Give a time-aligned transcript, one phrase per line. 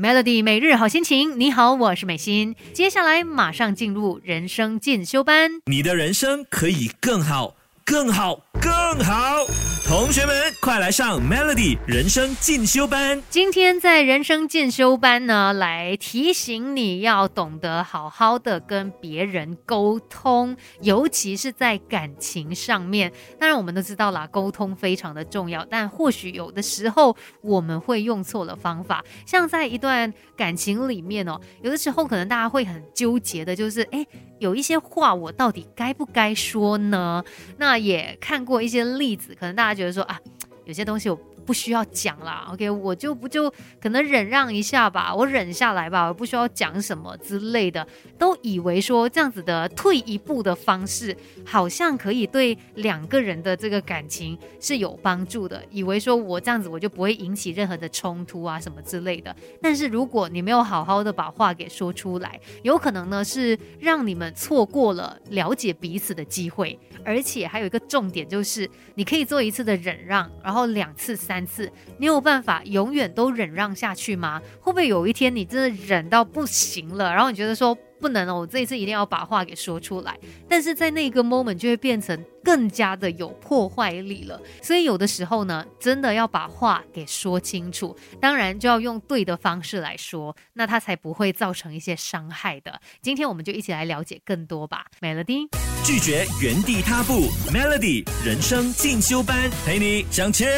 [0.00, 2.56] Melody 每日好心情，你好，我是美心。
[2.72, 7.56] 接下来马上进入人生进修班，你的人生可以更好，
[7.90, 8.70] 更好，更
[9.04, 9.44] 好。
[9.84, 13.20] 同学们，快来上 Melody 人生进修班。
[13.28, 23.12] 今天在人生进修班呢，来提醒你要懂得好好的跟别人沟通，尤其是在感情上面。
[23.40, 29.04] 当然，我们都知道啦，沟通非常的重要，但或许有的时候我们会用错了方法。
[29.26, 34.06] 像在一段感情里面哦，有的时候可能大家会很纠结的，就是哎，
[34.40, 37.22] 有一些话我到底该不该说呢？
[37.58, 39.72] 那也看过一些例子，可能大家。
[39.72, 40.18] 觉得说啊，
[40.64, 41.16] 有些东西我。
[41.50, 47.84] 不需要讲啦，OK，我就不就可能忍让一下吧，我忍下来吧，我不需要讲什么之类的，
[48.16, 59.34] 都以为说这样子的退一步的方式，好像可以对两个人的这个感情是有帮助的，以为说我这样子我就不会引起任何的冲突啊什么之类的。
[59.60, 71.39] 但是如果你没有好好的把话给说出来，有可能呢是让你们错过了了解彼此的机会，而且还有一个重点就是，你可以做一次的忍让，然后两次、三。
[71.46, 74.40] 次，你有办法永远都忍让下去吗？
[74.60, 82.24] 会不会有一天你真的忍到不行了，然后你觉得说不能了，我这一次一定要把话给说出来，但是在那个 moment 就会变成。
[82.42, 92.80] 更加的有破坏力了，所以有的时候呢，真的要把话给说清楚，当然就要用对的方式来说，那它才不会造成一些伤害的。
[93.02, 95.48] 今天我们就一起来了解更多吧，Melody。
[95.84, 100.48] 拒绝原地踏步，Melody 人生进修班陪你向前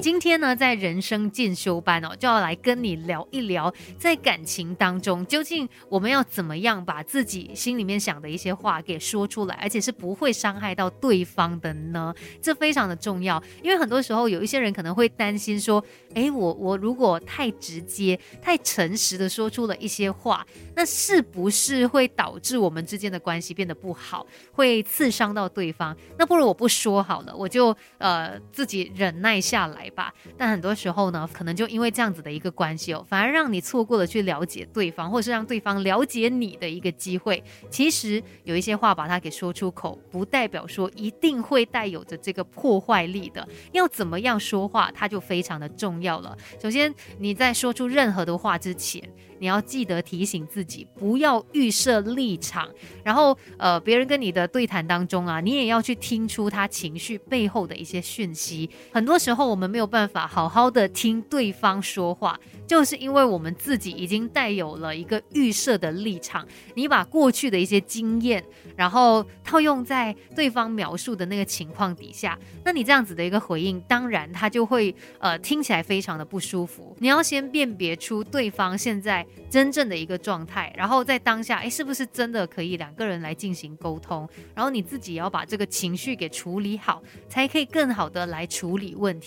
[0.00, 10.52] 今天呢，在人生进修班哦，就要来跟你聊一聊，在感情当中，究竟我们要怎么样把自己心里面想的一些话给说出来，而且是不会伤。
[10.62, 12.14] 害到对方的呢？
[12.40, 15.82] 这非常的重要，因为很多时候有一些人可能会担心说，
[16.14, 25.96] 诶，我我如果太直接、太诚实的说出了一些话，那是不是会导致我们之间的关系变得不好，会刺伤到对方？
[26.16, 30.14] 那不如我不说好了，我就呃自己忍耐下来吧。
[30.38, 37.42] 但很多时候呢，可能就因为这样子的一个关系哦，反而让你错过了去了解对方，或者是让对方了解你的一个机会。
[37.68, 46.38] 其实有一些话把它给说出口，不代表说一定会带有着这个破坏力的，要怎么样说话，它就非常的重要了。
[46.62, 49.02] 首先，你在说出任何的话之前，
[49.38, 52.68] 你要记得提醒自己，不要预设立场。
[53.02, 58.70] 然后，呃，别人跟你的对谈当中啊，你也要去听出他情绪背后的一些讯息。
[58.92, 62.38] 很多时候，然后我们没有办法好好的听对方说话，
[62.68, 66.46] 就是因为我们自己已经带有了一个预设的立场。
[66.74, 68.44] 你把过去的一些经验，
[68.76, 70.52] 然后套用在对。
[70.52, 76.94] 方描述的那个情况底下，那你这样子的一个回应，当然他就会呃听起来非常的不舒服。
[76.98, 84.28] 你要先辨别出对方现在真正的一个状态，然后在当下，哎，是不是真的可以两个人来进行沟通？
[84.54, 89.18] 然后你自己要把这个情绪给处理好，才可以更好的来处理问。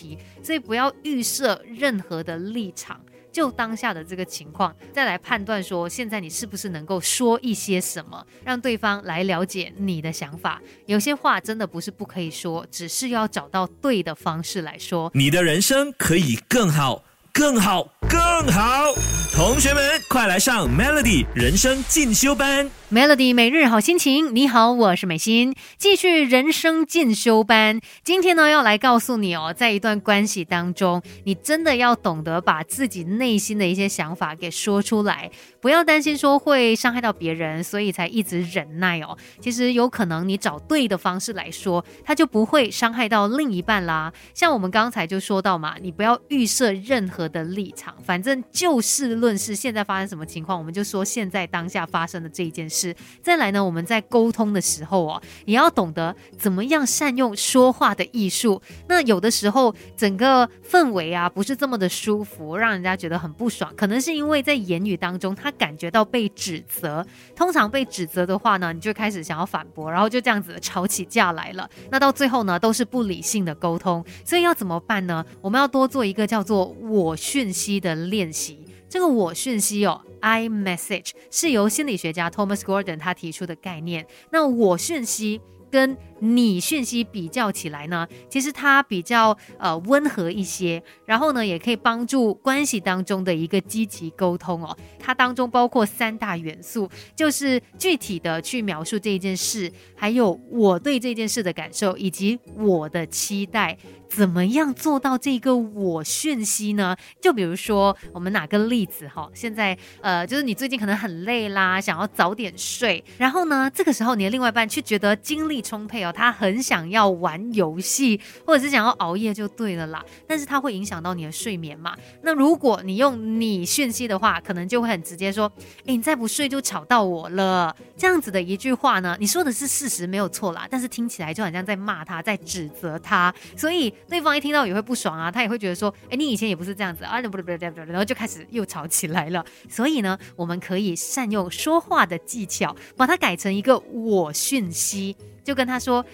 [0.43, 2.99] 所以不要预设任何的立场。
[3.31, 10.61] 就当下的这个情况，再来判断说，现在你是不是能够说一些什么，让对方来了解你的想法。
[10.85, 15.11] 有些话真的不是不可以说，只是要找到对的方式来说。
[15.13, 18.19] 你的人生可以更好，更好，更
[18.51, 18.93] 好。
[19.33, 22.69] 同学们，快来上 Melody 人生进修班。
[22.89, 27.81] Melody 每日好心情，你好，我是美心，继续人生进修班。
[28.03, 35.29] 今天呢，要来告诉你哦，在一段关系当中，你真的要懂得把自己内心的一些想法给说出来，
[35.59, 39.17] 不要担心说会伤害到别人，所以才一直忍耐哦。
[39.41, 44.13] 其实有可能你找对的方式来说，他就不会伤害到另一半啦。
[44.33, 52.95] 像我们刚才就说到嘛，你不要预设任何的立场，反正就事论事，现在发生什么情况，我们就说现在当下发生的这一件事。
[53.21, 53.63] 再来呢？
[53.63, 58.61] 我们在沟通的时候哦，也要懂得怎么样善用说话的艺术。
[58.87, 63.73] 那有的时候整个氛围啊，不是这么的舒服，让人家觉得很不爽。
[63.75, 67.05] 可能是因为在言语当中，他感觉到被指责。
[67.35, 71.69] 通常被指责的话呢，你就开始想要反驳，然后就这样子吵起架来了。
[71.89, 74.03] 那到最后呢，都是不理性的沟通。
[74.23, 75.25] 所以要怎么办呢？
[75.41, 78.59] 我们要多做一个叫做“我讯息”的练习。
[78.89, 84.05] 这个我讯息哦，I message 是由心理学家 Thomas Gordon 他提出的概念。
[84.31, 85.39] 那我讯息
[85.69, 94.75] 跟你讯息比较起来呢，其实它比较呃温和一些，然后呢，也可以帮助关系当中的一个积极沟通哦。
[94.99, 103.77] 它当中包括三大元素，就是具体的去描述这一件事，还有我对这件事的感受，以及我的期待。
[104.07, 106.95] 怎么样做到这个我讯息呢？
[107.19, 120.03] 就比如说，我们哪个例子哈，现在呃，就是你最近可能很累啦，想要早点睡，然后呢，这个时候你的另外一半却觉得精力充沛他很想要玩游戏，或者是想要熬夜就对了啦。
[120.27, 121.95] 但是它会影响到你的睡眠嘛？
[122.21, 127.75] 那如果你用你讯息的话，可能就会很直接说，哎，你再不睡就吵到我了。
[127.97, 133.93] 这样子的一句话呢，你说的是事实没有错啦，但是听起来就好像在骂他，在指责他，所以。
[134.07, 139.43] 对方一听到也会不爽啊，他也会觉得说，哎，你以前也不是这样子啊，不不不不不，然后就开始又吵起来了。
[139.69, 146.05] 所以呢，我们可以善用说话的技巧，把它改成一个我讯息，就跟他说。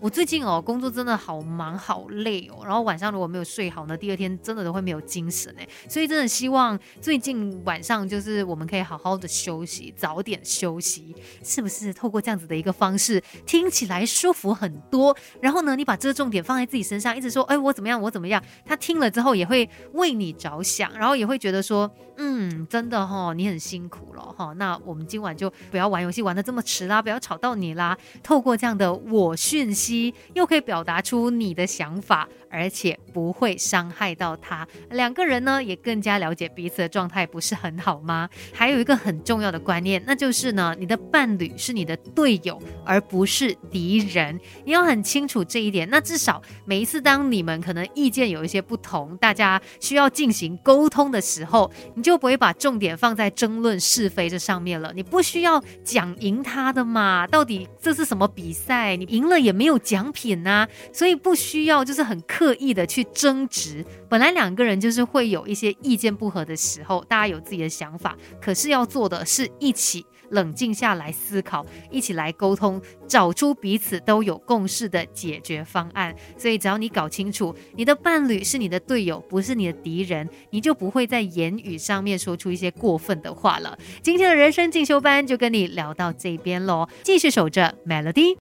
[0.00, 11.92] 我最近哦，工作真的好忙好累哦，然后晚上如果没有睡好呢，第二天真的都会没有精神哎，所以真的希望最近晚上就是我们可以好好的休息，早点休息，是不是？
[11.92, 15.16] 透过这样子的一个方式，听起来舒服很多。
[15.40, 18.40] 然后呢，你把这个重点放在自己身上，一直说，哎，我怎么样，我怎么样？
[18.64, 24.52] 他听了之后也会为你着想，然后也会觉得说，嗯，真的哈，你很辛苦了哈。
[24.54, 27.98] 那我们今晚就不要玩游戏玩的这么迟啦，不要吵到你啦。
[28.22, 29.87] 透过这样的我讯息。
[30.34, 32.28] 又可以表达出你的想法。
[32.50, 38.28] 而且不会伤害到他，两个人呢也更加了解彼此的状态，不是很好吗？
[38.52, 44.38] 还有一个很重要的观念，那就是呢，你的伴侣是你的队友，而不是敌人。
[44.64, 45.88] 你要很清楚这一点。
[45.90, 54.92] 那至少每一次当你们可能意见有一些不同，大家需要进行沟通的时候，你就不会把重点放在争论是非这上面了。
[54.94, 57.26] 你不需要讲赢他的嘛？
[57.26, 58.96] 到底这是什么比赛？
[58.96, 62.18] 你赢了也没有奖品呐，所以不需要就是很。
[62.38, 76.14] 刻意的去争执，本来两个人就是会有一些意见不合的时候，大家有自己的想法，可是要做的是一起冷静下来思考，一起来沟通，找出彼此都有共识的解决方案。
[76.36, 83.76] 所以只要你搞清楚，你的伴侣是你的队友，不是你的敌人，你就不会在言语上面说出一些过分的话了。
[84.00, 88.36] 今天的人生进修班就跟你聊到这边喽，继续守着 Melody。